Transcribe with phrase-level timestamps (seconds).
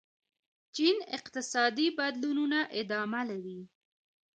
[0.75, 3.59] چین اقتصادي بدلونونه ادامه لري.